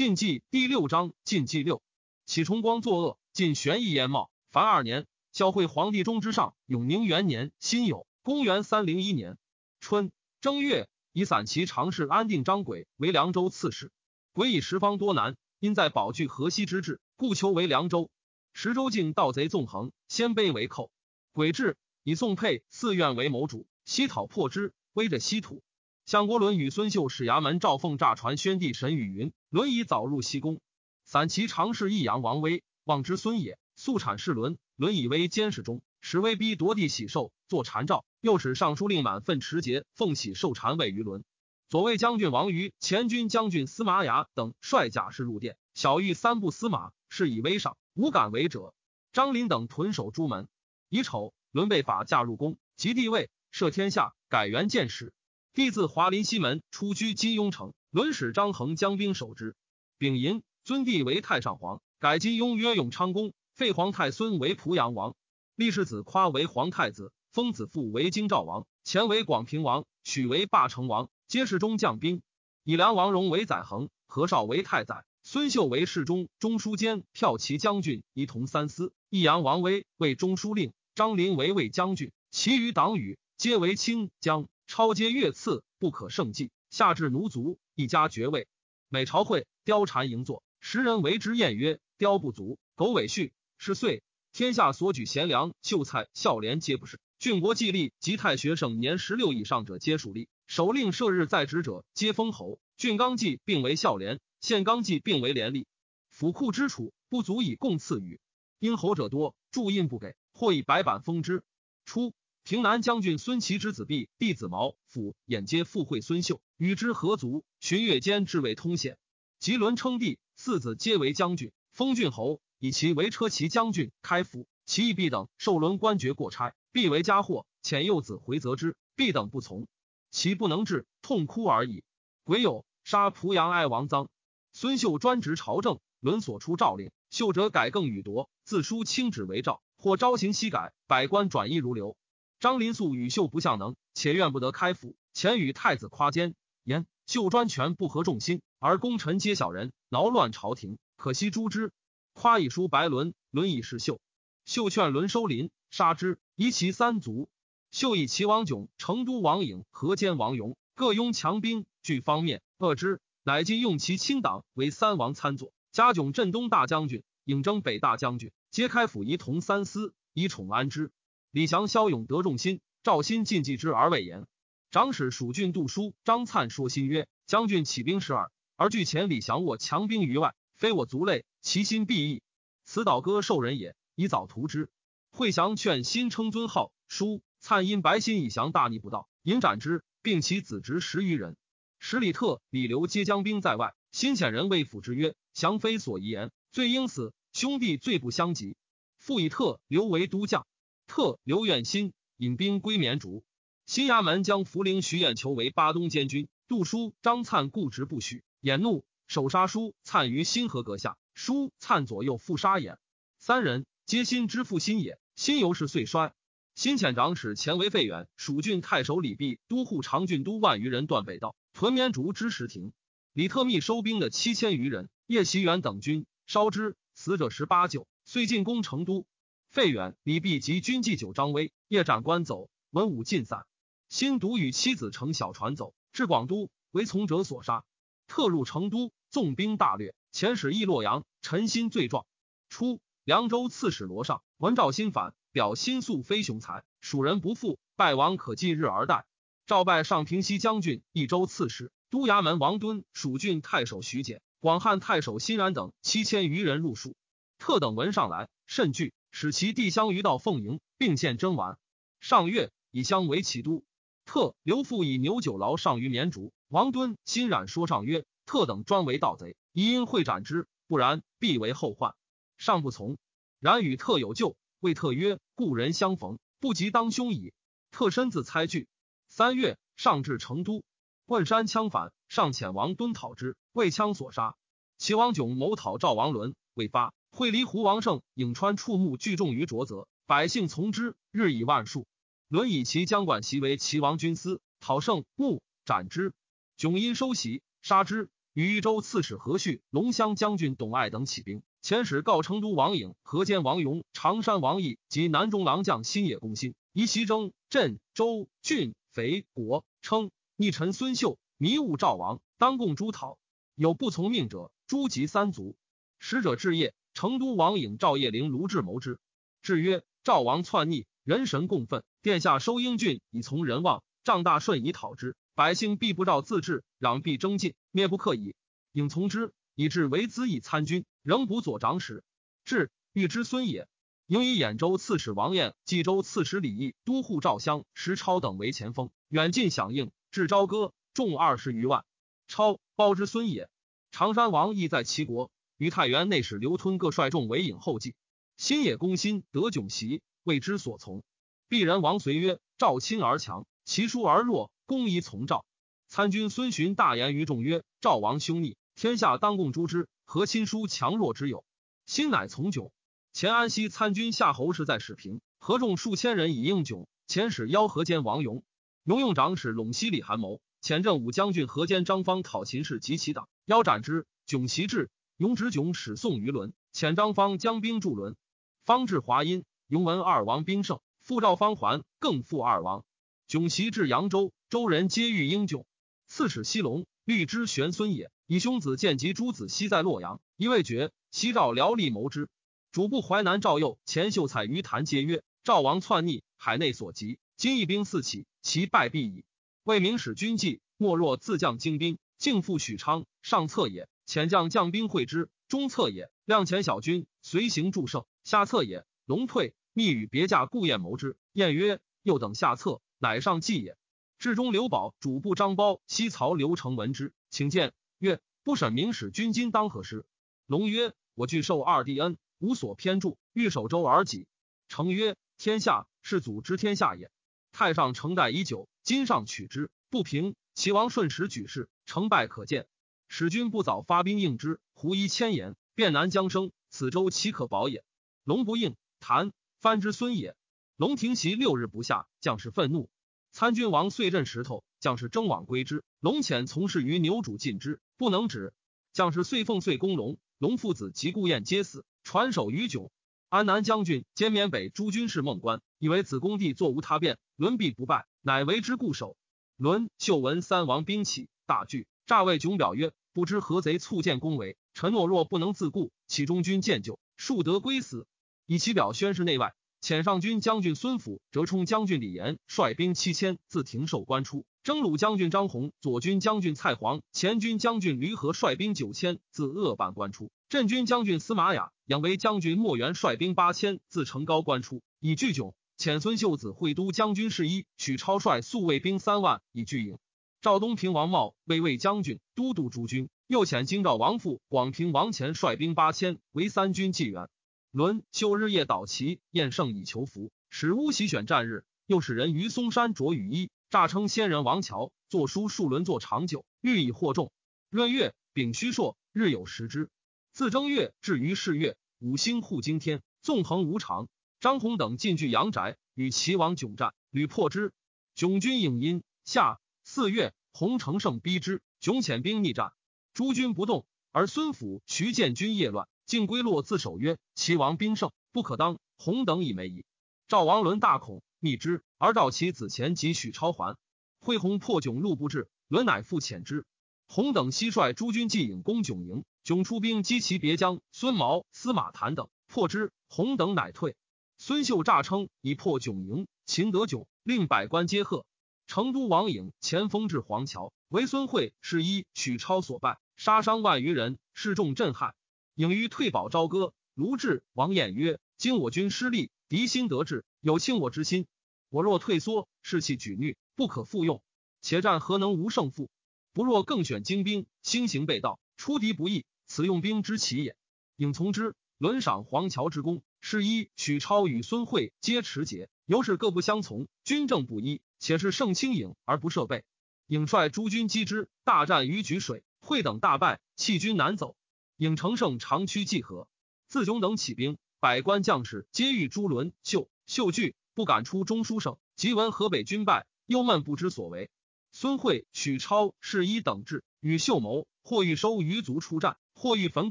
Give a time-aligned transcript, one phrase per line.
[0.00, 1.82] 晋忌第六章晋忌六，
[2.24, 4.30] 启崇光作恶，晋玄义燕茂。
[4.50, 9.36] 凡二年，孝惠皇帝中之上，永宁元年辛酉，公元三零一年
[9.78, 10.10] 春
[10.40, 13.92] 正月，以散骑常侍安定张轨为凉州刺史。
[14.32, 18.08] 轨以十方多难，因在保据河西之志，故求为凉州。
[18.54, 20.90] 十州境盗贼纵横，鲜卑为寇。
[21.32, 25.62] 轨至，以宋沛四院为谋主，西讨破之，威着西土。
[26.10, 30.60] 相国伦与孙秀使衙门赵凤诈传宣帝神语云：伦以早入西宫。
[31.04, 34.58] 散骑常侍益阳王威望之孙也，速产侍伦。
[34.74, 38.04] 伦以威监视中，使威逼夺地喜寿，作禅诏。
[38.20, 41.22] 又使尚书令满奋持节奉喜受禅位于伦。
[41.68, 48.74] 左卫将军王瑜、前军将军司马雅等率甲士入殿，小玉三步司马，是以威上，无敢为者。
[49.12, 50.48] 张林等屯守朱门。
[50.88, 55.12] 乙丑，伦被法驾入宫，即帝位，赦天下，改元建始。
[55.52, 59.56] 帝自华林西门出居金庸城，轮使张衡将兵守之。
[59.98, 65.16] 丙寅，尊帝为太上皇，改金庸曰永昌公，废皇太孙为濮阳王，
[65.56, 72.22] 立世子夸为皇太子，封子父为京兆王，前为广平王，许为霸成王，皆是中将兵。
[72.62, 78.92] 以梁王荣为宰衡，何绍为太宰，孙秀为侍中、中书监、骠骑将军，一同三司。
[79.08, 84.46] 益阳王威为中书令，张林为卫将军，其余党羽皆为清将。
[84.70, 88.46] 超阶越次不可胜计，下至奴卒一家爵位。
[88.88, 97.00] 每朝会貂蝉迎坐，时人为之宴曰：“貂不足，狗尾续。”是岁，天下所举贤良秀才孝廉皆不是。
[97.18, 100.28] 郡国既立，及太学生年十六以上者皆属吏。
[100.46, 102.60] 首令设日在职者皆封侯。
[102.76, 105.64] 郡纲纪并为孝廉，县纲纪并为廉吏。
[106.10, 108.20] 府库之储不足以供赐予，
[108.60, 111.42] 因侯者多，注印不给，或以白板封之。
[111.84, 112.14] 初。
[112.42, 117.44] 平南将军孙琦之子毕，弟子毛府眼皆附会孙秀，与之合族。
[117.60, 118.98] 巡阅间至为通县。
[119.38, 124.48] 吉伦称帝，四子皆为将军，封郡侯，以其为车骑将军、开府。
[124.66, 127.46] 其义毕等受伦官爵过差，必为家祸。
[127.62, 129.68] 遣幼子回责之，必等不从，
[130.10, 131.84] 其不能治，痛哭而已。
[132.24, 134.08] 癸酉，杀濮阳哀王臧。
[134.52, 141.96] 孙秀专职朝政，伦所出诏令，秀者改更与夺，自书轻旨为诏，或朝行夕改，百官转意如流。
[142.40, 144.96] 张林素与秀不相能，且怨不得开府。
[145.12, 146.34] 前与太子夸奸，
[146.64, 151.70] 言秀专权不合众心，而功臣皆小人，挠乱朝廷，可惜诛之。
[152.14, 154.00] 夸以书白伦，伦以示秀。
[154.46, 157.28] 秀劝伦收林，杀之，夷其三族。
[157.70, 170.90] 秀以齐王炯、成都王颖、河间王勇各拥强兵，据方面遏之，乃今用其亲党为三王参佐，加炯镇东大将军，颖征北大将军，皆开府仪同三司，以宠安之。
[171.32, 174.26] 李祥骁勇得众心，赵新进计之而未言。
[174.72, 182.20] 长史蜀郡杜书张粲说新曰：“将军起兵十二，而据前李祥卧强兵于外，非我族类，其心必异。
[182.64, 184.70] 此倒戈受人也，以早图之。”
[185.12, 191.36] 惠祥劝新称尊号，叔粲因白心以降大逆不道，引斩之，并其子侄十余人。
[191.78, 193.76] 史李特、李刘皆将兵在外。
[193.92, 197.14] 新遣人为辅之曰：“降非所宜言，罪应死。
[197.32, 198.56] 兄弟罪不相及。”
[198.98, 200.44] 复以特、刘为都将。
[200.90, 203.22] 特刘远新引兵归绵竹，
[203.64, 206.26] 新衙门将涪陵徐彦求为巴东监军。
[206.48, 210.98] 杜书张粲固执不许，衍怒，手杀书灿于新河阁下。
[211.14, 212.76] 书灿左右复杀衍，
[213.20, 214.98] 三人皆心之父心也。
[215.14, 216.12] 新由是遂衰。
[216.56, 222.72] 新遣长史前为费远、蜀郡太守李弼、都护长郡都万余人断北道，屯绵竹之石亭。
[223.12, 229.06] 李特密收兵的七千余人，叶袭远等军烧之，死者十八九，遂进攻成都。
[229.50, 233.46] 费远、李弼及军祭酒张威夜斩官走，文武尽散。
[233.88, 237.64] 新独与妻子乘小船走至广都，为从者所杀。
[238.06, 241.04] 特入成都，纵兵大掠，遣使诣洛阳。
[241.20, 242.06] 陈新罪状。
[242.48, 249.04] 初，凉州刺史罗尚闻赵新反，表新素非雄才，蜀人不复，败亡可继日而待。
[249.46, 256.94] 赵拜上平西将军、益州刺史、都衙门王敦、蜀郡太守徐简、广汉太守辛然等七千余人入蜀。
[257.38, 258.94] 特等闻上来，甚惧。
[259.10, 261.58] 使其弟相于道奉迎，并献真丸。
[262.00, 263.64] 上月以相为齐都。
[264.04, 266.32] 特刘父以牛酒劳上于绵竹。
[266.48, 271.94] 王敦欣然说上曰：“特等专为盗贼，宜因会斩之，不然必为后患。”
[272.38, 272.98] 上不从。
[273.38, 277.32] 然与特有旧，谓特曰：“故人相逢，不及当兄矣。”
[277.70, 278.66] 特身自猜惧。
[279.08, 280.64] 三月，上至成都，
[281.06, 284.34] 问山羌反，上遣王敦讨之，为羌所杀。
[284.76, 286.92] 齐王炯谋讨赵王伦，未发。
[287.20, 291.86] 会离胡王胜、颍川触目聚众于浊泽，百姓从之，日以万数。
[292.28, 296.14] 伦以其将管袭为齐王军司，讨胜，目斩之。
[296.56, 298.08] 迥因收袭，杀之。
[298.32, 313.18] 与豫州刺史何煦、龙骧将军董爱等起兵，遣使告成都王颖、河间王勇、常山王毅及南中郎将新野公心，宜其征镇州郡肥国，称逆臣孙秀迷误赵王，当共诛讨。
[313.56, 315.54] 有不从命者，诛及三族。
[316.02, 318.98] 使者至夜，成都王颖、赵业陵、卢志谋之。
[319.40, 325.16] 至曰：赵王篡逆，人神共愤，殿下收英俊以从人望，仗大顺以讨之。
[325.34, 328.34] 百姓必不照自治，攘必征进，灭不克矣。
[328.72, 332.04] 应从之，以至为资以参军，仍补左长史。
[332.44, 333.66] 至欲之孙也，
[334.06, 339.90] 应以兖州刺史王彦、冀州刺史李毅、都护赵襄、石超等为前锋，远近响应。
[340.10, 341.82] 至朝歌，众二十余万。
[342.28, 343.48] 超包之孙也。
[343.90, 345.30] 常山王亦在齐国，
[345.60, 347.94] 与太原内史刘吞各率众为引后继。
[348.38, 351.02] 新野公心得窘袭，为之所从。
[351.50, 355.44] 鄙人王随曰：“赵亲而强，其疏而弱，公宜从赵。”
[355.86, 359.86] 参军孙荀大言于众曰：“赵王凶逆，天下当共诛之。
[360.06, 361.44] 何亲疏强弱之有？”
[361.84, 362.70] 心乃从窘。
[363.12, 366.86] 前安西参军夏侯氏在始平，合众数千人以应窘。
[367.06, 368.42] 前使邀河间王勇，
[368.84, 370.40] 勇用长史陇西李韩谋。
[370.62, 374.06] 遣镇武将军河间张方讨秦氏及其党，腰斩之。
[374.26, 378.16] 窘袭至，勇指窘使送于伦，遣张方将兵助伦。
[378.64, 382.86] 方至华阴，勇闻二王兵胜，复召方还，更复二王。
[383.28, 385.64] 窘袭至扬州，州人皆欲英窘。
[386.06, 390.90] 刺史西龙，律之玄孙也，以兄子见及诸子西在洛阳，一未决。
[391.10, 392.30] 西赵辽吏谋之，
[392.72, 399.26] 主簿淮南赵佑、钱秀才于谈皆曰：赵王篡逆，海内所及，今一兵四起，其败必矣。
[399.64, 408.84] 为明使军纪，莫若自将精兵，竟赴许昌，上策也；遣将将兵会之，中策也；量遣小军随行助胜，下策也。
[409.04, 411.16] 龙退，密与别驾顾燕谋之。
[411.32, 413.76] 燕曰：“又等下策，乃上计也。”
[414.18, 420.04] 至中刘宝主簿张苞、西曹刘成闻之，请见曰：“不审明使军今当何时？”
[420.44, 424.26] 龙曰：“我具受二弟恩，无所偏助，欲守州而己。”
[424.66, 427.12] 成曰：“天下是祖之天下也。
[427.52, 432.66] 太上承代已久。”今上取之不平，齐王顺时举事，成败可见。
[433.12, 436.52] 使君不早发兵应之，胡疑千言，便难将生。
[436.70, 437.84] 此州岂可保也？
[438.22, 440.36] 龙不应，谭藩之孙也。
[440.76, 442.88] 龙停席六日不下，将士愤怒。
[443.32, 445.82] 参军王遂镇石头，将士争往归之。
[445.98, 448.54] 龙遣从事于牛主进之，不能止。
[448.92, 450.16] 将士遂奉遂攻龙。
[450.38, 452.90] 龙父子及顾燕皆死，传首于迥。
[453.28, 458.06] 安南将军兼缅北诸军事孟关，以为子公弟坐无他变，伦必不败。
[458.22, 459.16] 乃为之固守。
[459.56, 468.06] 伦秀闻三王兵起，大惧，诈谓囧表曰：“不知何贼促建攻围，臣懦弱不能自固，其中军见救，庶得归死。”
[468.46, 469.54] 以其表宣示内外。
[469.82, 474.44] 遣上军将军孙府、折冲将军李严率兵七千，自廷寿关出。
[474.62, 480.30] 征虏将军张宏、左军将军蔡煌、前军将军驴和率兵九千，自鄂半关出。
[480.50, 485.54] 镇军将军司马雅、养为将军莫元率兵八千，自成高关出，以拒囧。
[485.78, 489.96] 遣孙秀子会都将军事一，许超率宿卫兵三万以拒营。
[490.42, 497.28] 赵东平王茂为魏将军、都督诸军，又遣京兆王父、广平王前率兵八千为三军纪元。
[497.70, 507.30] 伦秀日夜捣旗，宴胜以求福，使乌袭选战日，又使人于嵩山着雨衣，诈称仙人王乔，作书数轮作长久，欲以获众。
[507.68, 509.90] 闰月丙戌朔，日有食之。
[510.32, 514.08] 自正月至于是月，五星护经天，纵横无常。
[514.40, 517.74] 张宏等进据阳宅，与齐王迥战，屡破之。
[518.16, 519.02] 迥军应阴。
[519.26, 519.60] 夏
[519.92, 522.72] 四月，洪承胜逼之，迥遣兵逆战，
[523.12, 523.84] 诸军不动。
[524.12, 529.84] 而孙府、徐建军夜乱，竟归洛自守曰：“齐王兵胜，不可当。”洪等以没矣。
[530.28, 531.82] 赵王伦大恐，逆之。
[531.98, 533.76] 而赵其子前及许超还，
[534.20, 536.66] 惠弘破迥路不至，伦乃复遣之。
[537.08, 542.92] 洪等悉率诸军继引攻迥营，迥出兵击其别将孙毛、司马谈等，破之。
[543.08, 543.96] 洪等乃退。
[544.38, 548.24] 孙秀诈称以破迥营，秦得迥，令百官皆贺。
[548.70, 555.16] 成都王颖前锋至黄桥，为孙慧是一许超所败，杀伤万余人，示众震撼。
[555.56, 561.26] 颖于退保朝歌，卢志、王晏曰：“今我军失利，敌心得志，有轻我之心。
[561.68, 564.22] 我若退缩，士气举虐，不可复用。
[564.62, 565.90] 且战何能无胜负？
[566.32, 570.54] 不若更选精兵，兴行备道，出敌不易，此用兵之奇也。”
[570.94, 573.02] 颖从之，轮赏黄桥之功。
[573.20, 579.62] 是一许超与孙慧皆持节，由是各不相从，军政不一，且是胜轻颖而不设备。
[580.08, 584.34] 颖率诸军击之，大战于沮水，会等大败，弃军南走。
[584.76, 586.26] 颖乘胜长驱济河，
[586.66, 591.76] 自炯等起兵，百官将士皆欲诛伦秀，秀惧，不敢出中书省。
[591.94, 594.30] 即闻河北军败，忧闷不知所为。
[594.72, 599.90] 孙惠、许超是一等志，与秀谋，或欲收余族出战，或欲焚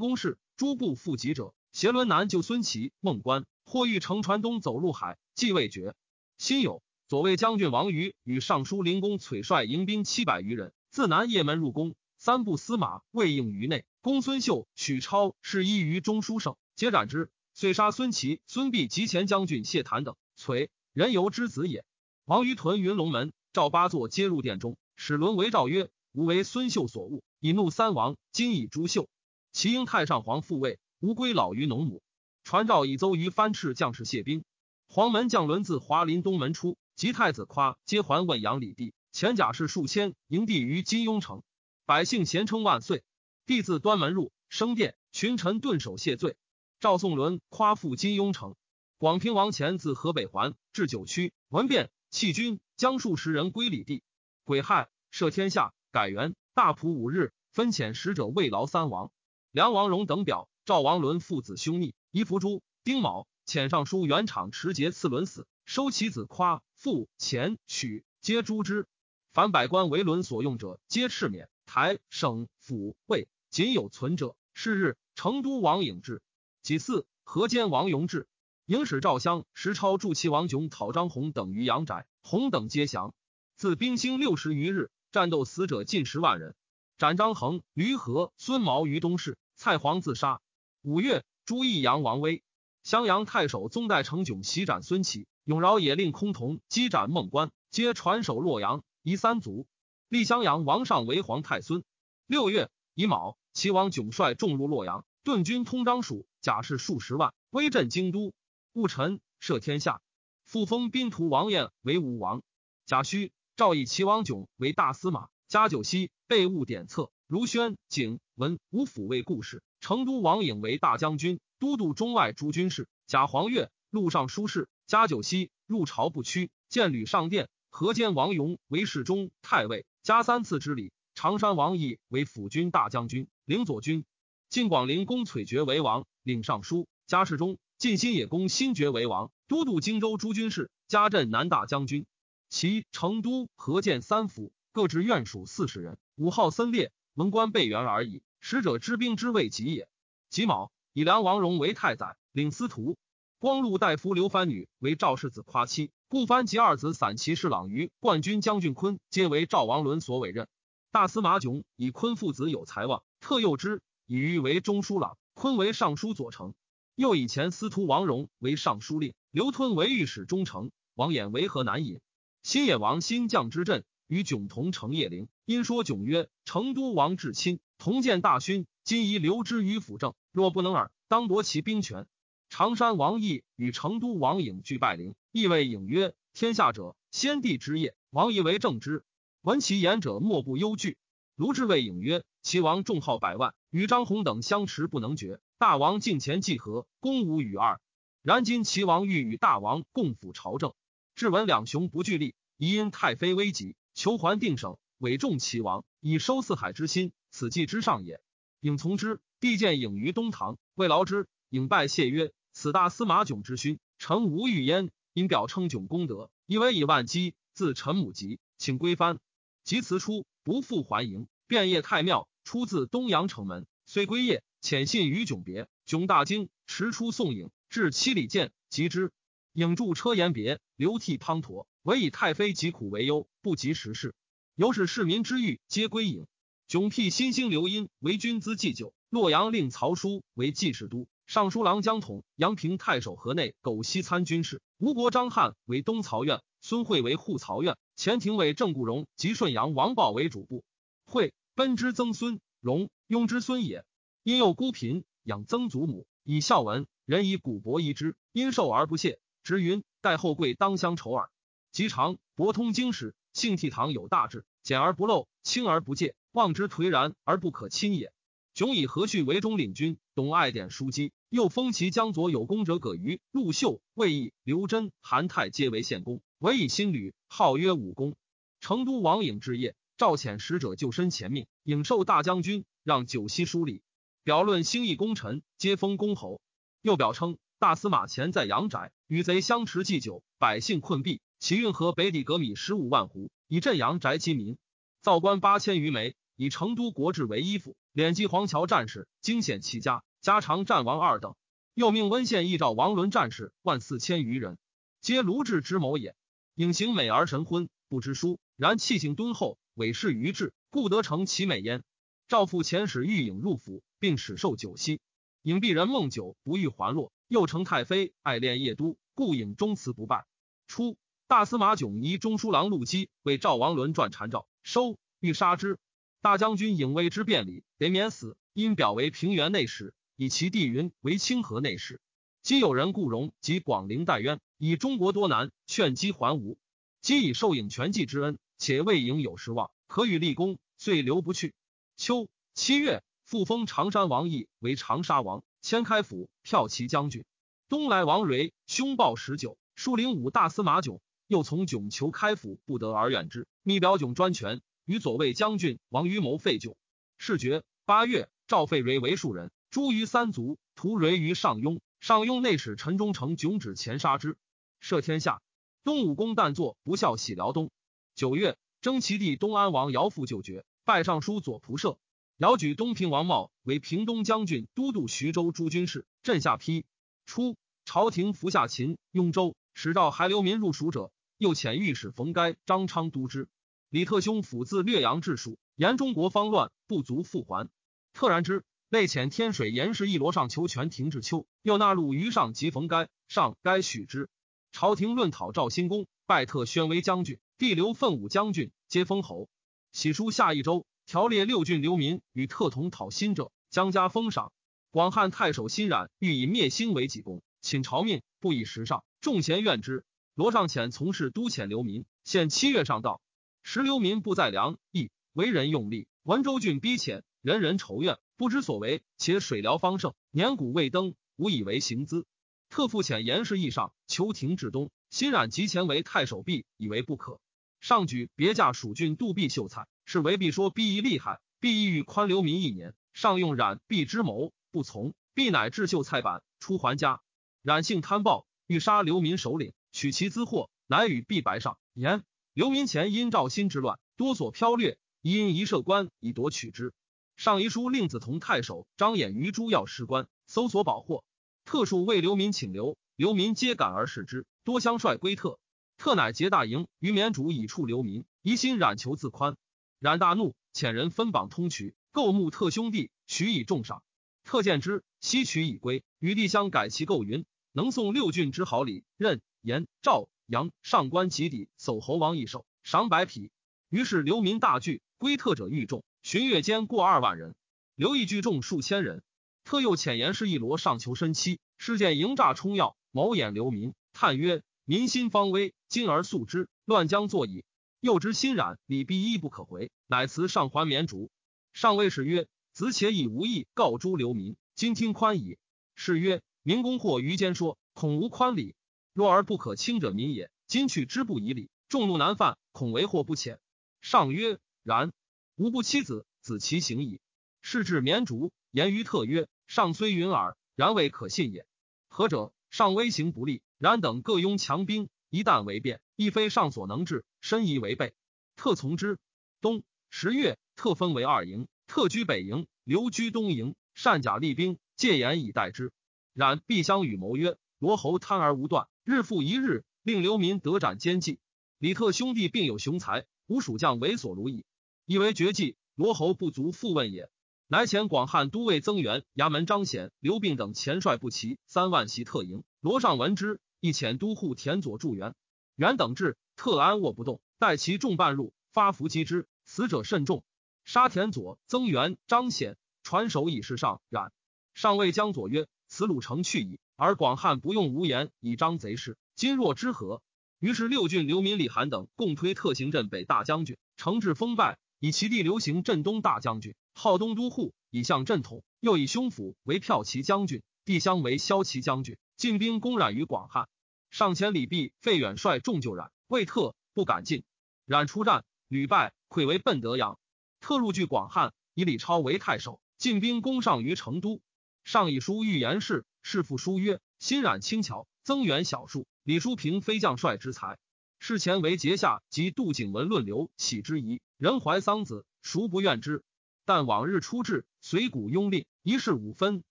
[0.00, 5.94] 宫室，诸部复及者，携轮南救孙齐、孟关；或欲乘船东走入海，既未决。
[6.36, 13.84] 辛酉，左卫将军王瑜与尚书灵公璀率迎兵七百余人，自南雁门入宫，三部司马未应于内。
[14.00, 17.28] 公孙秀、许超是依于中书省，皆斩之。
[17.52, 20.14] 遂杀孙齐、孙弼及前将军谢谭等。
[20.38, 21.84] 璀人由之子也。
[22.26, 29.08] 王于屯云龙门，赵八座皆入殿中，使轮为诏曰：“吾为孙秀所误，以怒三王，今以诛秀。
[29.50, 32.02] 其应太上皇复位，吾归老于农母。
[32.44, 34.44] 传诏以奏于藩赤将士谢兵。
[34.86, 38.92] 黄门将轮自华林东门出，及太子夸皆还问阳礼帝。
[39.10, 41.42] 前甲士数千迎帝于金庸城，
[41.86, 43.04] 百姓咸称万岁。
[43.46, 46.36] 帝自端门入，升殿，群臣顿首谢罪。
[46.78, 48.54] 赵宋伦夸父金庸城。
[48.98, 54.02] 广平王前自河北还，至九曲，闻变，弃军，将数十人归李帝。
[54.44, 56.34] 癸亥，赦天下，改元。
[56.52, 59.10] 大普五日，分遣使者慰劳三王。
[59.52, 62.62] 梁王荣等表，赵王伦父子兄逆，夷伏诛。
[62.84, 68.88] 丁卯，遣尚书元敞持节赐伦死，收其子夸、父、钱、许，皆诛之。
[69.32, 71.48] 凡百官为伦所用者，皆斥免。
[71.64, 74.34] 台、省、府、尉，仅有存者。
[74.52, 76.22] 是日，成都王颖至。
[76.60, 78.26] 己巳，河间王永至，
[78.66, 83.14] 营使赵襄、石超助齐王炯讨张宏等于阳宅，宏等皆降。
[83.54, 86.56] 自兵兴六十余日，战斗死者近十万人。
[86.98, 90.40] 斩张衡、驴和、孙毛于东市，蔡璜自杀。
[90.82, 92.42] 五月，朱义阳王威，
[92.82, 99.66] 襄阳太守宗代成炯袭斩孙齐，永饶也令空同击斩孟关，皆传首洛阳，夷三族。
[100.08, 101.82] 立襄阳王上为皇太孙。
[102.28, 106.24] 六月乙卯，齐王炯率众入洛阳，顿军通张署。
[106.40, 108.32] 甲士数十万，威震京都。
[108.74, 110.00] 戊辰，赦天下，
[110.44, 112.42] 复封宾图王晏为武王。
[112.86, 117.10] 甲戌，诏以齐王炯为大司马，加九锡，备务典册。
[117.26, 119.64] 如宣、景、文武府卫故事。
[119.80, 122.86] 成都王颖为大将军，都督中外诸军事。
[123.08, 124.68] 甲黄钺，录尚书事。
[124.86, 127.48] 加九锡，入朝不屈，见吕上殿。
[127.68, 130.92] 河间王勇为侍中、太尉，加三次之礼。
[131.14, 134.04] 常山王义为辅军大将军，领左军。
[134.48, 136.06] 晋广陵公璀爵为王。
[136.22, 142.06] 领尚书，加侍中；晋新野公新爵为王，都督荆州诸军事，加镇南大将军。
[142.48, 148.22] 其成都、河间三府各置院属四十人，武号森列，文官备员而已。
[148.40, 149.88] 使者知兵之未及也。
[150.28, 152.96] 己卯，以梁王荣为太宰，领司徒。
[153.40, 160.46] 光禄大夫刘藩女为赵氏子夸妻，故藩及二子散骑侍郎于冠军将军坤，皆为赵王伦所委任。
[160.92, 165.16] 大司马囧以坤父子有才望，特诱之，以于为中书郎。
[165.32, 166.52] 昆为尚书左丞，
[166.96, 171.98] 又以前司徒王荣为尚书令，刘吞为御史中丞，王衍为河南尹。
[172.42, 175.28] 新野王新将之阵，与迥同城叶陵。
[175.46, 180.12] 因说迥曰：“成都王至亲，同见大勋，今宜留之于辅政。
[180.30, 182.06] 若不能耳，当夺其兵权。”
[182.50, 189.04] 常山王毅与成都王颖俱拜陵，亦谓颖曰：“天下者，先帝之业，王以为正之。
[189.40, 190.98] 闻其言者，莫不忧惧。”
[191.36, 192.24] 卢志谓颖曰。
[192.42, 195.40] 齐王众号百万，与张宏等相持不能决。
[195.58, 197.78] 大王敬前计和，攻无与二。
[198.22, 200.72] 然今齐王欲与大王共辅朝政，
[201.14, 208.22] 至闻两雄不俱力，疑因太妃危急，求还定省，委重齐王，以收四海之心，此计之上也。
[208.60, 211.28] 颖从之，必见颖于东堂，未劳之。
[211.50, 214.90] 颖拜谢曰：“此大司马囧之勋，臣无欲焉。
[215.14, 217.32] 因表称囧功德，以为以万机。
[217.54, 219.18] 自陈母吉，请归藩。
[219.64, 221.26] 及辞出，不复还营。
[221.46, 225.68] 便业太庙。”出自东阳城门，虽归夜，遣信于囧别。
[225.86, 229.10] 囧大惊，驰出送影，至七里见，及之。
[229.54, 234.14] 颖著车言别，流涕滂沱，唯以太妃疾苦为忧，不及时事。
[234.54, 236.26] 由使市民之欲皆归颖。
[236.68, 244.60] 迥辟新兴刘因为军资祭酒，洛阳令曹叔为济士都，尚书郎江统、阳平太守河内苟西参军事。
[244.78, 250.64] 吴国张翰为东曹院，孙惠为护曹院，前廷尉郑固荣及顺阳王豹为主簿。
[251.04, 251.32] 惠。
[251.54, 253.84] 奔之曾孙荣，庸之孙也。
[254.24, 259.20] 因幼孤贫，养曾祖母以孝文，人以古帛衣之，因受而不谢。
[259.44, 261.30] 直云待后贵当相酬耳。
[261.70, 268.12] 及长博通经史，性倜傥有大志，简而不漏，轻而不戒，望之颓然而不可亲也。
[268.60, 278.16] 雄以何绪为中领军，董爱典书机，又封其江左有功者葛瑜、陆秀、魏毅、刘真、韩泰皆为献公，唯以新吕号曰武公。
[278.60, 279.74] 成都王颖之业。
[279.96, 283.80] 赵遣使者就身前命，颖受大将军，让九锡书礼。
[284.24, 286.42] 表论兴义功臣，皆封公侯。
[286.82, 294.58] 又表称大司马前在阳宅，与贼相持祭酒，百姓困弊，其运河北底革米十五万斛，以镇阳宅饥民。
[295.00, 301.34] 造官八千余枚，以成都国志为依附，敛击黄桥战士，惊险其家，加长战王二等。
[301.74, 304.58] 又命温县义赵王伦战士万四千余人，
[305.00, 306.14] 皆卢志之谋也。
[306.54, 311.82] 影行美而神昏，不知书，然气性敦厚，委事于志，故得成其美焉。
[312.28, 315.00] 赵父遣使欲影入府，并使受酒席。
[315.42, 320.26] 影鄙人梦久不欲还落，又成太妃，爱恋夜都，故影终辞不拜。
[320.68, 325.78] 初，大司马迥仪中书郎陆基为赵王伦传禅诏，收欲杀之。
[326.22, 328.36] 大将军影为之辩理，得免死。
[328.52, 332.00] 因表为平原内史，以其弟云为清河内史。
[332.42, 336.58] 今有人故荣及广陵代渊，以中国多难，劝击还吴。
[337.00, 341.54] 今以受影全计之恩，且魏影有失望，可与立功，遂留不去。
[341.96, 343.02] 秋七月。
[343.22, 347.24] 复封常山王义为长沙王，迁开府，骠骑将军。
[347.68, 353.46] 东来王睿凶暴十九，数领武大司马囧，又从囧求开府，不得而远之。
[353.62, 356.76] 密表囧专权，与左卫将军王于谋废旧。
[357.18, 361.80] 事爵八月，赵废睿为庶人，诛于三族，屠睿于上庸。
[362.00, 364.38] 上庸内史陈忠诚囧止前杀之，
[364.82, 365.42] 赦天下。
[365.84, 367.70] 东武公旦作不孝喜辽东。
[368.14, 371.98] 九月，征其弟东安王姚父就爵，拜尚书左仆射。
[372.38, 376.84] 姚举东平王茂为平东将军、都督徐州诸军事，镇下邳。
[377.26, 383.46] 初，朝廷服下秦、雍州，使召还流民入蜀者，又遣御史冯该、张昌督之。
[383.90, 387.68] 李特兄府自略阳治蜀，言中国方乱，不足复还。
[388.12, 394.28] 特然之，内遣天水严氏一罗上求全停至秋，又纳入于上及冯该，上该许之。
[394.70, 399.48] 朝廷论讨赵兴公，拜特宣威将军，帝留奋武将军，皆封侯。
[399.90, 400.86] 喜书下一州。
[401.04, 404.52] 条列六郡流民与特同讨新者，将加封赏。
[404.92, 409.02] 广汉太守辛冉欲以灭兴为己功，请朝命，不以时尚。
[409.20, 410.04] 众贤怨之。
[410.36, 413.20] 罗尚遣从事都遣流民，现七月上道，
[413.62, 416.08] 时流民不在梁邑，为人用力。
[416.22, 419.02] 文州郡逼遣，人人仇怨，不知所为。
[419.16, 422.26] 且水疗方盛，年谷未登，无以为行资。
[422.68, 424.90] 特复遣严氏议上，求停至东。
[425.10, 427.40] 辛冉及前为太守弼，以为不可。
[427.80, 429.86] 上举别驾蜀郡杜弼秀才。
[430.04, 432.94] 是为必说必亦厉害，必亦欲宽流民一年。
[433.12, 437.20] 上用冉弼之谋，不从，必乃智秀菜板出还家。
[437.62, 442.24] 冉性贪暴，欲杀流民首领，取其资货，乃与弼白上言：
[442.60, 446.92] 流民前因赵兴之乱，多所剽掠，因一设官以夺取之。
[447.34, 451.24] 上遗书令子同太守张衍于诸要事官搜索宝货，
[451.64, 455.58] 特数为流民请留，流民皆感而视之，多相率归特。
[455.96, 459.56] 特乃结大营于绵主以处流民，疑心冉求自宽。
[459.98, 464.02] 冉大怒，遣人分榜通衢，构木特兄弟，许以重赏。
[464.44, 466.04] 特见之，悉取以归。
[466.18, 473.52] 与帝相改其构云，能送六郡之好礼，任延赵阳上官及底，守侯王一首，赏百匹。
[473.88, 477.54] 于是流民大聚，归特者愈众，旬月间过二万人。
[477.94, 479.22] 刘义聚众数千人。
[479.62, 487.64] 特又遣言师一罗上求申妻，事见营诈充要，谋掩流民，叹曰：民心方危，今而速之，乱将作矣。
[488.00, 491.30] 又知心染，礼必一不可回，乃辞上还绵竹。
[491.72, 495.58] 上谓是曰：“子且以无意告诸流民，今听宽矣。”
[495.94, 498.74] 是曰：“民公或于间说，恐无宽礼。
[499.12, 500.50] 若而不可轻者民也。
[500.66, 503.58] 今去之不以礼，众怒难犯，恐为祸不浅。”
[504.00, 505.12] 上曰：“然。
[505.56, 507.20] 吾不妻子，子其行矣。”
[507.62, 511.66] 是至绵竹，言于特曰：“上虽云耳，然未可信也。
[512.08, 512.52] 何者？
[512.70, 518.12] 上威行不利，然等各拥强兵，一旦为变。”亦非上所能治，深疑违背，
[518.54, 519.18] 特从之。
[519.62, 525.92] 冬十月，特分为二营，特居北营，留居东营，善甲厉兵，戒严以待之。
[526.34, 531.40] 然必相与谋曰：“罗侯贪而无断，日复一日，令流民得斩奸计。
[531.78, 534.64] 李特兄弟并有雄才，吾蜀将为所如矣。
[535.04, 537.28] 以为绝技，罗侯不足复问也。”
[537.66, 542.62] 乃遣广汉都尉增援、衙门张显、刘病等前率不齐三万袭特营。
[542.80, 545.34] 罗尚闻之，亦遣都护田左助援。
[545.74, 550.44] 元等至，特安卧不动，待其众半入，发伏击之，死者甚众。
[550.84, 554.00] 杀田左、增援、张显，传首以示上。
[554.08, 554.32] 冉
[554.74, 559.16] 上谓江左曰：“此鲁城去矣，而广汉不用无言以张贼势。
[559.34, 560.20] 今若之何？”
[560.60, 568.62] 于是六郡刘民、李涵等共推特行镇北大将军，承制封拜，以其弟刘行镇东大将军，号东都护，以向镇统。
[568.80, 573.66] 又以兄府为骠骑将军，弟乡为骁骑将军，进兵攻染于广汉。
[574.10, 577.44] 上前李弼、费远率众救冉，魏特不敢进。
[577.86, 580.18] 冉出战，屡败，溃为奔德阳。
[580.60, 584.42] 特入据广汉，以李超为太守，进兵攻上于成都。
[584.84, 589.06] 上以书预言事，事父书曰：“新冉轻巧，增援小数。
[589.22, 590.78] 李叔平非将帅之才。
[591.18, 596.22] 事前为节下及杜景文论流，喜之疑，人怀桑子，孰不愿之？
[596.64, 599.64] 但往日出至，随谷拥令，一事五分，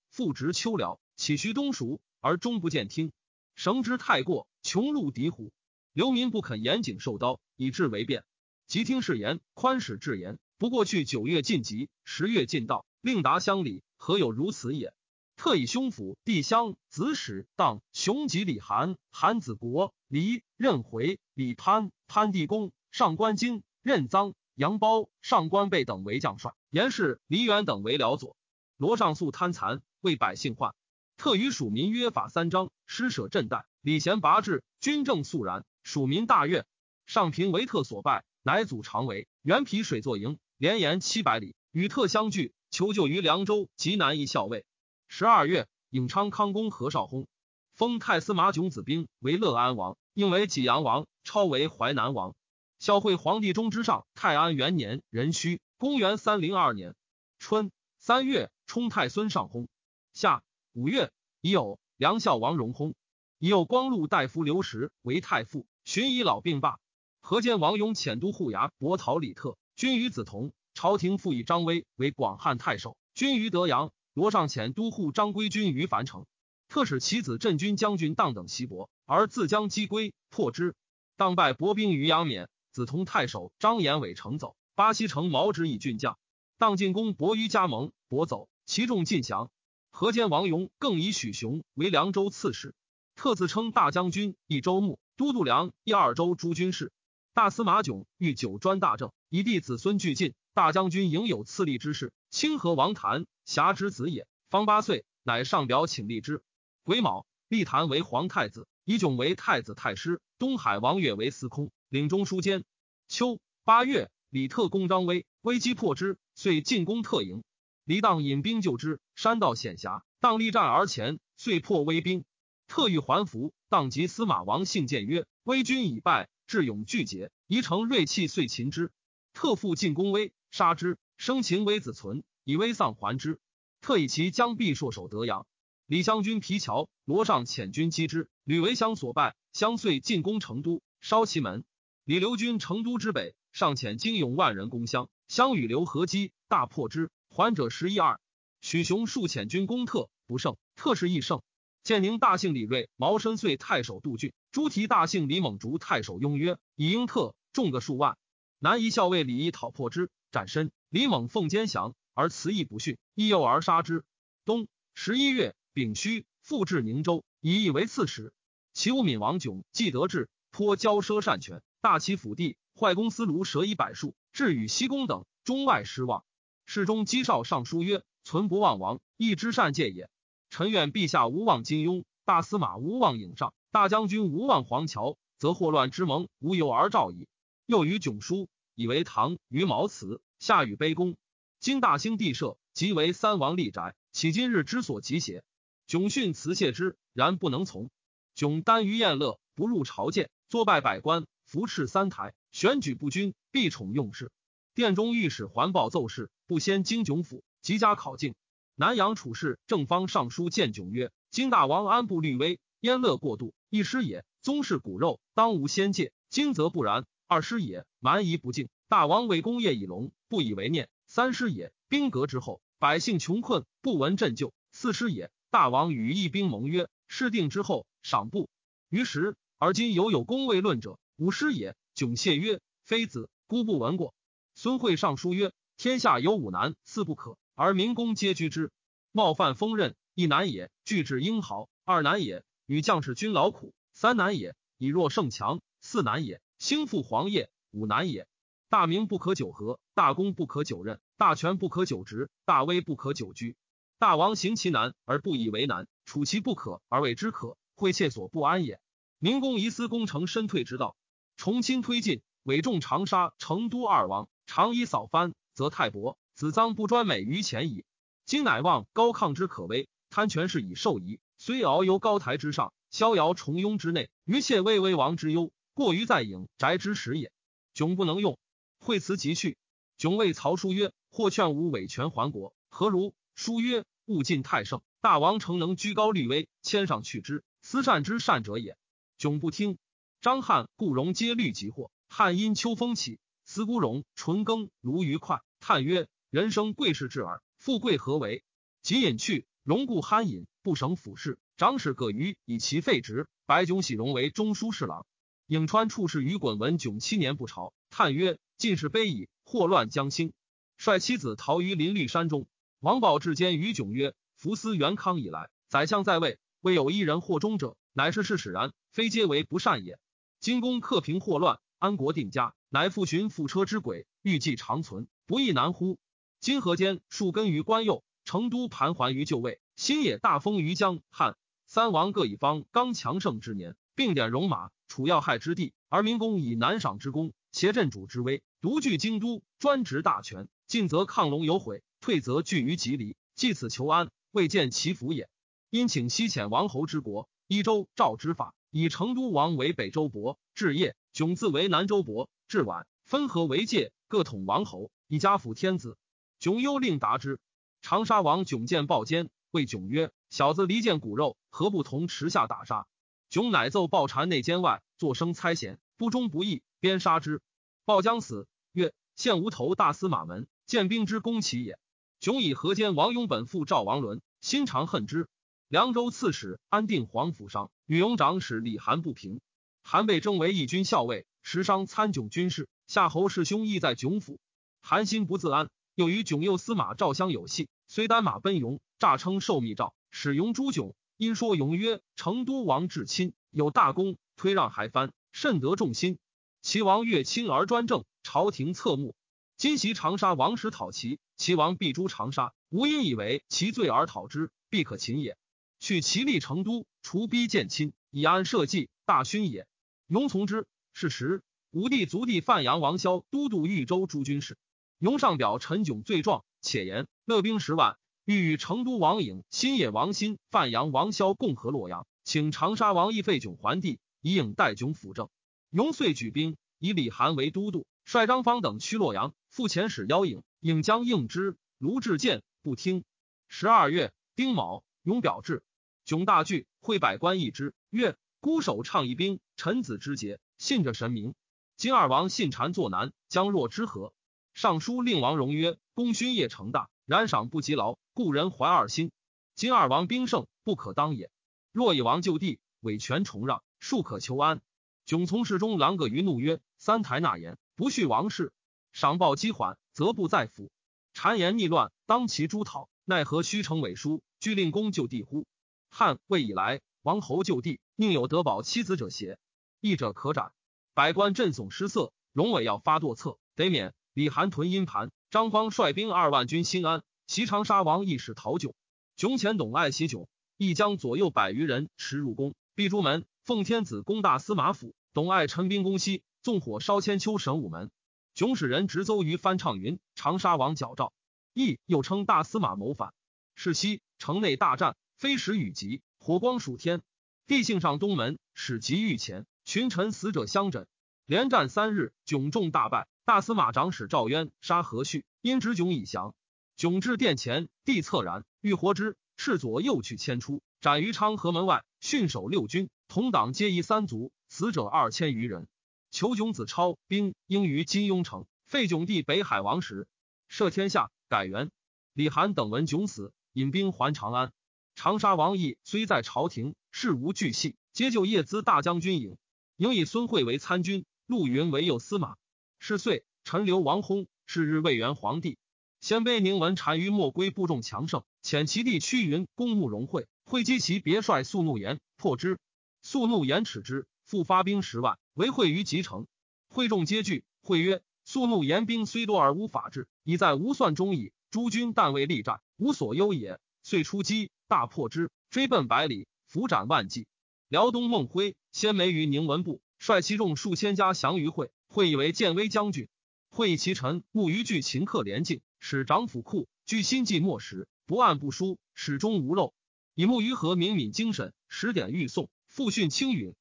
[0.09, 3.11] 复职秋辽，岂须冬熟，而终不见听。
[3.55, 5.51] 绳之太过，穷路敌虎。
[5.93, 8.23] 流民不肯严谨受刀，以至为变。
[8.67, 10.37] 即听是言，宽使至言。
[10.57, 14.93] 不过去九月晋级，十月进道，令达乡里，何有如此也？
[15.39, 28.35] 特以兄府弟乡子史当雄吉李韩韩子国黎任回李潘潘地公上官金任臧杨包上官贝等为将帅，严氏黎元等为辽左。
[28.75, 30.75] 罗尚素贪残，为百姓患。
[31.15, 35.63] 特与蜀民约法三章，施舍赈贷，礼贤拔智，军政肃然。
[35.83, 36.65] 蜀民大悦。
[37.05, 44.65] 上平为特所败，乃祖常为原皮水作营，连延七百里，与特相聚，求救于凉州及南夷校尉。
[45.11, 47.25] 十二月，颍昌康公何绍薨，
[47.73, 52.35] 封太司马囧子兵为乐安王，应为济阳王，超为淮南王。
[52.77, 56.95] 孝惠皇帝中之上，泰安元年壬戌，公元三零二年
[57.39, 59.67] 春三月，冲太孙上薨。
[60.13, 60.43] 夏
[60.73, 62.93] 五月，已有梁孝王荣薨，
[63.39, 66.77] 已有光禄大夫刘石为太傅，寻以老病罢。
[67.19, 70.53] 河间王雍遣都护牙伯讨李特，君与子同。
[70.75, 73.91] 朝廷复以张威为广汉太守，君于德阳。
[74.19, 76.25] 罗尚遣都护张归军于樊城，
[76.67, 80.75] 特使其子镇军将军当等袭伯，而自将击归，破之。
[81.15, 86.17] 当败薄兵于阳冕，子同太守张延伟城走，巴西城毛直以郡将。
[86.57, 89.49] 当进攻伯于加盟，伯走，其众尽降。
[89.89, 92.75] 河间王勇更以许雄为凉州刺史，
[93.15, 96.91] 特自称大将军、益州牧、都督梁一二州诸军事。
[97.33, 100.33] 大司马囧欲九专大政，以弟子孙俱进。
[100.59, 102.11] 大将军应有次立之事。
[102.29, 106.43] 清河王谭侠之子也，方八岁，乃上表请立之。
[106.83, 110.19] 癸卯，立谭为皇太子，以囧为太子太师。
[110.37, 112.65] 东海王悦为司空，领中书监。
[113.07, 117.41] 秋八月，李特攻张威，危机破之，遂进攻特营。
[117.85, 122.25] 李当引兵救之，山道险狭，当力战而前，遂破威兵。
[122.67, 128.91] 特欲还服，当即司马王信谏曰：“威军已败，智勇俱竭，宜乘锐气，遂擒之。”
[129.39, 130.97] 特复进攻威，杀之。
[131.15, 133.39] 生擒为子存，以威丧还之。
[133.79, 135.47] 特以其将必硕守德阳。
[135.85, 139.37] 李湘军皮桥罗上遣军击之，吕为湘所败。
[139.53, 141.63] 相遂进攻成都，烧其门。
[142.03, 145.07] 李留军成都之北，上遣精勇万人攻襄。
[145.29, 147.09] 相与刘合击，大破之。
[147.29, 148.19] 还者十一二。
[148.59, 150.57] 许雄数遣军攻特，不胜。
[150.75, 151.41] 特是亦胜。
[151.81, 158.17] 建宁大姓李瑞、毛深遂太守杜俊，朱提大姓李猛竹太守雍约，以应特，众个数万。
[158.61, 160.69] 南夷校尉李毅讨破之，斩身。
[160.89, 164.03] 李猛奉坚降，而辞义不逊，亦诱而杀之。
[164.43, 168.33] 冬十一月丙戌，复至宁州，以义为刺史。
[168.73, 176.25] 齐武敏王炯既得志，颇骄奢擅权，大齐府地，坏公司庐舍以百数，至与西宫等，中外失望。
[176.65, 180.09] 世中讥少上书曰：“存不忘王，义之善戒也。
[180.49, 187.29] 臣愿陛下无忘金庸，大司马无忘颍上，大将军无忘黄桥，则祸乱之盟无由而兆矣。”
[187.69, 190.21] 又与囧书，以为唐于毛辞。
[190.39, 191.17] 夏与卑躬，
[191.59, 195.43] 今大兴地设，即为三王立宅，岂今日之所及邪？
[195.85, 197.91] 囧训辞谢之，然不能从。
[198.33, 204.31] 囧耽于宴乐，不入朝见，作拜百官，扶持三台，选举不均，必宠用事。
[204.73, 208.33] 殿中御史环抱奏事，不先经囧府，即加考进。
[208.73, 214.25] 南阳处士正方上书见囧曰：“今大王安步律威，焉乐过度，一失也。
[214.41, 216.11] 宗室骨肉，当无先戒。
[216.31, 220.89] 今则不然，二师也，蛮夷不敬。”大王为功业以隆，不以为念。
[221.05, 224.51] 三师也，兵革之后，百姓穷困，不闻赈救。
[224.71, 228.49] 四师也，大王与义兵盟约，事定之后，赏布。
[228.89, 230.97] 于时，而今犹有功未论者。
[231.17, 234.15] 五师也，窘谢曰：“非子，孤不闻过。”
[234.55, 238.71] 孙惠上书曰：“天下有五难，四不可，而民公皆居之。
[239.11, 248.27] 冒犯锋刃，一难也；拒至英豪，二难也；与将士均劳苦，三难也；以弱胜强，四难也；兴复黄业，武难也。”
[248.69, 253.55] 大名不可久合，大功不可久任，大权不可久执，大威不可久居。
[253.97, 258.79] 大王行其难而不以为难，处其不可而为之可，会切所不安也。
[259.17, 260.95] 明公疑思功成身退之道，
[261.35, 267.85] 重新推进，委重长沙、成都二王，长衣扫藩，则太伯子臧不专美于前矣。
[268.25, 277.31] 今乃望高亢之可威，贪权势以受夷，虽遨游高台之上，逍遥重庸之内，余切畏危亡之忧，过于在隐宅之时也。
[277.73, 278.37] 窘不能用。
[278.79, 279.55] 惠辞即去，
[279.97, 288.75] 窘谓曹叔曰：“或劝吾委权还国，何如？”叔曰：“物尽太盛，大王诚能居高虑微，谦上去之，思善之善者也。”
[289.17, 289.77] 窘不听。
[290.19, 291.91] 张翰、顾荣皆虑即祸。
[292.09, 298.43] 汉因秋风起，思孤荣、淳耕如愉快，叹曰：“人生贵士至耳，富贵何为？
[298.81, 301.39] 即隐去，荣固酣饮，不省府事。
[301.55, 305.05] 长史葛瑜以其废职，白炯喜荣为中书侍郎。
[305.49, 310.31] 颍川处士于滚闻炯七年不朝，叹曰：“进士卑矣，祸乱将兴。”
[310.77, 312.45] 率妻子逃于林立山中。
[312.81, 319.97] 王宝至坚于炯曰：“福思元康以来，宰相在位，未有一人祸中者，乃是事使然，非皆为不善也。
[320.39, 325.97] 今公克平祸乱，安国定家，乃复寻覆车之轨，欲计长存，不亦难乎？
[326.39, 331.35] 今河间树根于关右，成都盘桓于就位，新野大封于江汉，
[331.65, 340.47] 三王各一方刚强盛之年，并点戎马。”楚要害之地，而民公以南赏之功，挟镇主之威，独据京都，专执大权。
[340.67, 343.17] 进则抗龙有悔，退则拒于吉离。
[343.35, 345.29] 继此求安，未见其福也。
[345.69, 355.97] 因请西遣王侯之国，一州赵之法，以成都王为北周伯，至夜迥自为南周伯，至晚分合为界，各统王侯，以家辅天子。
[356.39, 357.41] 囧忧令达之。
[357.81, 362.87] 长沙王囧见暴奸，谓囧曰：“小子离间骨肉，何不同池下打杀？”
[363.29, 367.43] 囧乃奏鲍禅内监外，作声猜嫌，不忠不义，鞭杀之。
[367.85, 371.77] 鲍将死，曰：“现无头大司马门，见兵之攻其也。”
[372.19, 375.29] 囧以河间王雍本父赵王伦，心常恨之。
[375.67, 379.41] 凉州刺史安定皇甫商女雍长史李韩不平，
[379.83, 382.67] 韩被征为义军校尉，时商参囧军事。
[382.87, 384.39] 夏侯氏兄亦在囧府，
[384.81, 390.95] 韩心不自安，又与囧右司马赵相有隙，虽单马奔雍，诈称受密诏，使雍诛囧。
[391.19, 396.17] 因说勇曰：“成都王至亲，有大功，推让还藩，甚得众心。
[396.61, 399.17] 齐王越亲而专政，朝廷侧目。
[399.57, 402.53] 今袭长沙王时讨齐，齐王必诛长沙。
[402.69, 405.37] 吾因以为其罪而讨之，必可擒也。
[405.81, 409.67] 去齐立成都，除逼见亲，以安社稷，大勋也。
[410.07, 410.67] 雍从之。
[410.93, 414.57] 是时，吴帝族弟范阳王萧都督豫州诸军事。
[414.99, 417.97] 雍上表陈炯罪状，且言乐兵十万。”
[418.29, 425.29] 欲与成都王颖、新野王新、范阳王萧共和洛阳，请长沙王义废囧还地，以颖代囧辅政。
[425.71, 429.33] 雍遂举兵，以李涵为都督，率张方等驱洛阳。
[429.49, 431.57] 复遣使邀颖，颖将应之。
[431.79, 433.03] 卢志见不听。
[433.47, 435.63] 十二月，丁卯，雍表至，
[436.05, 441.33] 囧大惧，会百官议之，曰：“孤守倡议兵，臣子之节，信着神明。
[441.77, 444.13] 今二王信谗作难，将若之何？”
[444.53, 449.13] 尚书令王荣曰：“功勋业成大。”然赏不及劳，故人怀二心。
[449.55, 451.31] 今二王兵盛，不可当也。
[451.71, 454.59] 若以王就地，委权重让，庶可求安。
[455.07, 458.51] 迥从事中郎葛于怒曰：“三台纳言，不恤王事，
[458.91, 460.69] 赏报积缓，则不在府。
[461.13, 462.89] 谗言逆乱，当其诛讨。
[463.05, 465.47] 奈何虚成伪书，据令公就地乎？
[465.89, 469.39] 汉魏以来，王侯就地，宁有得保妻子者邪？
[469.79, 470.51] 义者可斩。
[470.93, 473.93] 百官震悚失色，荣伟要发堕策，得免。
[474.11, 478.73] 李韩屯阴盘。”张方率兵二万军新安，袭长沙王亦使讨迥。
[479.15, 480.25] 迥遣董爱袭迥，
[480.57, 483.23] 亦将左右百余人驰入宫，闭朱门。
[483.43, 487.91] 奉天子攻大司马府，董爱陈兵攻西，纵火烧千秋神武门。
[488.35, 491.13] 迥使人直奏于翻唱云：长沙王矫诏，
[491.53, 493.13] 亦又称大司马谋反。
[493.53, 497.03] 是夕，城内大战，飞石雨急，火光暑天。
[497.45, 500.87] 帝幸上东门，使急御前，群臣死者相枕。
[501.27, 503.07] 连战三日，迥众大败。
[503.23, 506.33] 大司马长史赵渊杀何绪，因执迥以降。
[506.79, 511.83] 迥至殿前，帝恻然，欲活之，斥左右去牵出，斩于昌河门外。
[511.99, 515.67] 训守六军，同党皆夷三族，死者二千余人。
[516.09, 520.07] 求迥子超兵应于金庸城，废迥帝北海王时，
[520.49, 521.69] 赦天下，改元。
[522.13, 524.53] 李涵等闻迥死，引兵还长安。
[524.95, 529.19] 长沙王毅虽在朝廷，事无巨细，皆就叶资大将军。
[529.19, 529.35] 营，
[529.75, 532.37] 营以孙惠为参军，陆云为右司马。
[532.79, 535.57] 是岁，陈留王薨，是日魏元皇帝。
[536.01, 542.57] 鲜卑宁闻单于莫归部众强盛，遣其弟屈云攻慕容会，会击其别帅肃怒言，破之。
[543.01, 546.25] 肃怒言耻之，复发兵十万围会于集城。
[546.69, 547.43] 会众皆惧。
[547.61, 551.33] 会曰：肃怒言兵虽多而无法治，已在无算中矣。
[551.51, 553.59] 诸军但未力战，无所忧也。
[553.83, 557.27] 遂出击，大破之，追奔百里，伏斩万计。
[557.67, 561.71] 辽东孟辉先梅于宁文部，率其众数千家降于会。
[561.89, 563.09] 会以为建威将军，
[563.49, 569.73] 会以其臣慕于拒秦克连境，使长府库据心计末时，不按不书，始终无漏。
[570.13, 573.55] 以木于和敏敏精神，十点欲送，复训青允，